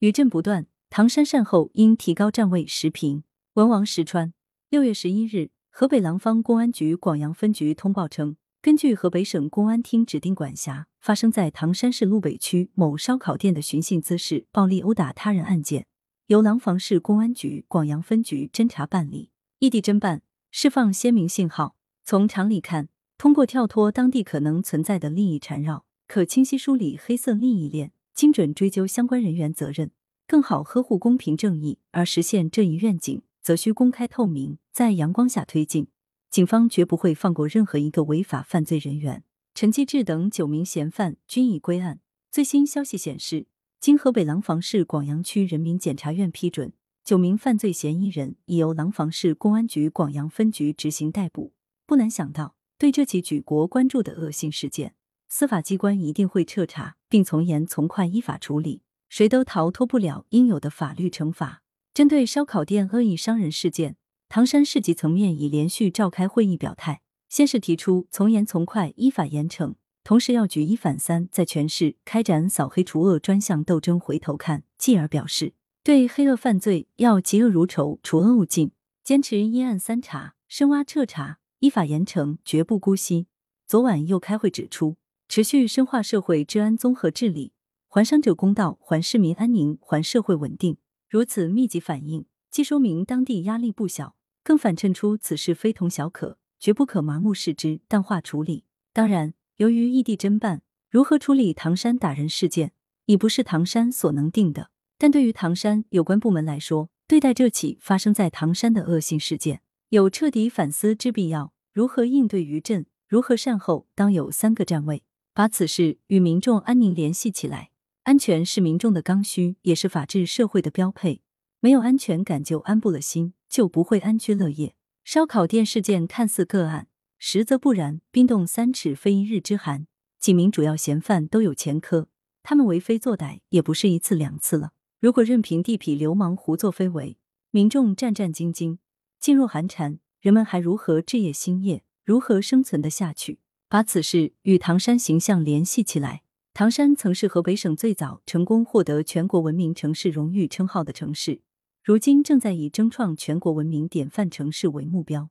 [0.00, 2.66] 余震不断，唐山善后应提高站位。
[2.66, 3.22] 时评：
[3.54, 4.34] 文王石川。
[4.68, 15.86] 六月十一日，河北廊坊公安局广阳分局通报称，根据河北省公安厅指定管辖，发生在唐山市路北区某烧烤店的寻衅滋事、暴力殴打他人案件，
[16.26, 20.20] 由廊坊市公安局广阳分局侦查办理，异地侦办，
[20.50, 21.74] 释放鲜明信号。
[22.04, 27.92] 从常理看，通过跳脱当地可能存在的利益缠绕，可清晰梳理黑色利益链。
[28.16, 29.90] 精准追究相关人员责任，
[30.26, 31.78] 更好呵护公平正义。
[31.90, 35.88] 而实现这一愿景，则需公开透明，在阳光下推进。
[36.30, 39.22] 警方绝不会放过任何一个违法犯罪人员。
[39.54, 42.00] 陈继志等九名嫌犯均已归案。
[42.32, 46.72] 最新消息显示，经河北廊坊市广阳区人民检察院批准，
[47.04, 51.52] 九名犯罪嫌疑人已由廊坊市公安局广阳分局执行逮捕。
[51.84, 54.94] 不难想到，对这起举国关注的恶性事件。
[55.28, 61.62] 司法机关一定会彻查，并从严从快依法处理，谁都逃脱不了应有的法律惩罚。
[61.92, 63.96] 针对烧烤店恶意伤人事件，
[64.28, 69.74] 唐山市级层面已连续召开会议表态，先是提出从严从快、依法严惩，
[70.04, 73.98] 同时要举一反三，在全市开展扫黑除恶专项斗争。
[73.98, 78.70] 回头看，继而表示，对黑恶犯罪要嫉恶如仇，除恶务尽，
[79.02, 83.26] 坚持一案三查，深挖彻查，依法严惩，绝不姑息。
[83.66, 84.96] 昨晚又开会指出。
[85.28, 87.52] 持续深化社会治安综合治理，
[87.88, 90.76] 还伤者公道，还市民安宁，还社会稳定。
[91.08, 98.64] 如此密集反应，既说明当地压力不小，更反衬出此事非同小可，绝不可麻木视之、淡化处理。
[98.92, 102.72] 当然，由于异地侦办，如何处理唐山打人事件，
[103.06, 104.70] 已不是唐山所能定的。
[104.96, 111.52] 但对于唐山有关部门来说，对待这起发生在唐山的恶性事件，有彻底反思之必要。
[111.72, 115.02] 如何应对余震，如何善后，当有三个站位。
[115.36, 117.68] 把此事与民众安宁联系起来，
[118.04, 121.20] 安全是民众的刚需，也是法治社会的标配。
[121.60, 124.74] 没有安全感，就安不了心，就不会安居乐业。
[125.04, 128.00] 烧烤店事件看似个案，实则不然。
[128.10, 129.86] 冰冻三尺，非一日之寒。
[130.18, 132.08] 几名主要嫌犯都有前科，
[132.42, 134.72] 他们为非作歹也不是一次两次了。
[135.00, 137.18] 如果任凭地痞流氓胡作非为，
[137.50, 138.78] 民众战战兢兢，
[139.20, 141.84] 噤若寒蝉，人们还如何置业兴业？
[142.06, 143.40] 如何生存得下去？
[143.68, 146.22] 把此事与唐山形象联系起来。
[146.54, 151.40] 唐山曾是河北省最早成功获得全国文明城市荣誉称号的城市，
[151.82, 155.28] 如今正在以争创全国文明典范城市为目标，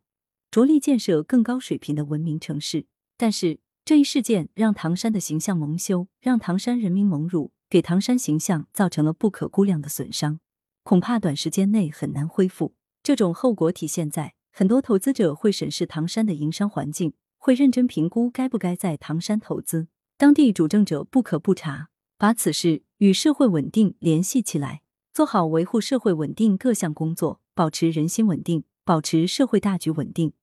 [0.51, 2.85] 着力建设更高水平的文明城市。
[3.17, 10.39] 但是这一事件让唐山的形象蒙羞，让唐山人民蒙辱，给唐山形象造成了不可估量的损伤，
[10.83, 12.75] 恐怕短时间内很难恢复。
[13.01, 17.13] 这种后果体现在很多投资者会审视唐山的营商环境。
[17.45, 24.81] 会认真评估该不该在唐山投资，当地主政者不可不查，把此事与社会稳定联系起来，
[25.13, 30.33] 做好维护社会稳定各项工作，保持人心稳定，保持社会大局稳定，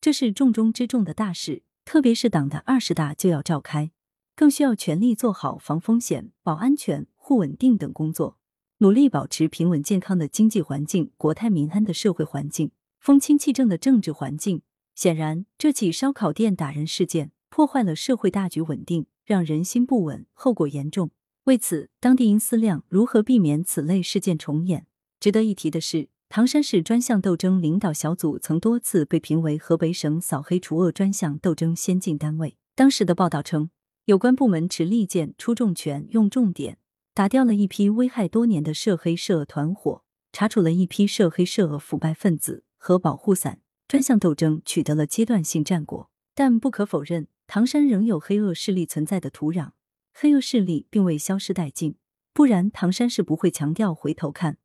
[0.00, 1.64] 这是重中之重的大事。
[1.84, 3.90] 特别是党的二十大就要召开，
[4.36, 8.38] 更需要全力做好防风险、保安全、护稳定等工作，
[8.78, 14.62] 努力保持平稳健康的经济环境、国泰民安的社会环境、风清气正的政治环境。
[15.02, 21.10] 显然，这起烧烤店打人事件破坏了社会大局稳定，让人心不稳，后果严重。
[21.46, 24.86] 为此，当地应思量如何避免此类事件重演。
[25.18, 32.56] 值得一提的是，唐山市专项斗争领导小组曾多次被评为河北省扫黑除恶专项斗争先进单位。
[32.76, 33.70] 当时的报道称，
[34.04, 36.78] 有关部门持利剑、出重拳、用重点，
[37.12, 43.58] 打掉了一批危害多年的涉黑涉恶团伙，查处了一批涉黑涉恶腐败分子和保护伞。
[43.92, 49.72] 专项斗争取得了阶段性战果，但不可否认，唐山仍有黑恶势力存在的土壤，
[50.14, 51.96] 黑恶势力并未消失殆尽。
[52.32, 54.56] 不然，唐山是不会强调回头看，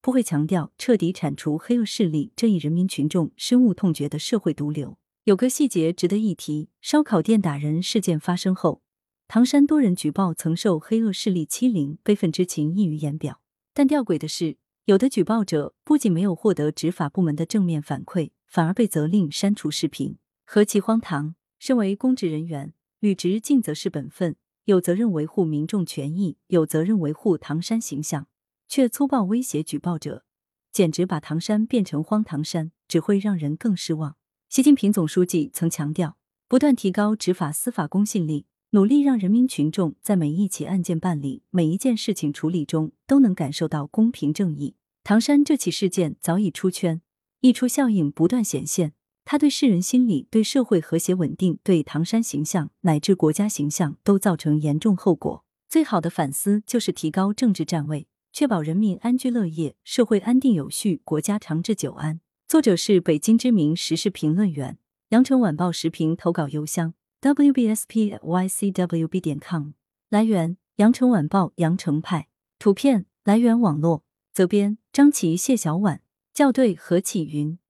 [0.00, 4.96] 不会强调彻底铲除黑恶势力这一人民群众深恶痛绝的社会毒瘤。
[5.24, 8.82] 有个细节值得一提：烧烤店打人事件发生后，
[9.26, 13.40] 唐山多人举报曾受黑恶势力欺凌，悲愤之情溢于言表。
[13.74, 18.30] 但吊诡的是，有的举报者不仅没有获得执法部门的正面反馈。
[18.46, 21.34] 反而被责令删除视频，何其荒唐！
[21.58, 28.28] 身为公职人员，履职尽责是本分，有责任维护民众权益，有责任维护唐山形象，
[28.68, 30.24] 却粗暴威胁举报者，
[30.70, 34.16] 简直把唐山变成荒唐山，只会让人更失望。
[34.48, 44.76] 习近平总书记曾强调，不断提高执法司法公信力，努力让人民群众在每一起案件办理、每一件事情处理中都能感受到公平正义。
[45.02, 47.00] 唐山这起事件早已出圈。
[47.40, 48.92] 溢出效应不断显现，
[49.24, 55.44] 它对世人心理、对社会和谐稳定、对唐山形象乃至国家形象都造成严重后果。
[55.68, 62.20] 最好的反思就是提高政治站位，确保人民安居乐业、社会安定有序、国家长治久安。
[62.46, 64.78] 作者是北京知名时事评论员。
[65.10, 69.70] 羊城晚报时评投稿邮箱：wbspycwb 点 com。
[70.08, 72.28] 来源：羊城晚报羊城派。
[72.58, 74.04] 图片来源：网络。
[74.32, 76.02] 责编：张琪、谢小婉。
[76.36, 77.58] 校对：何启云。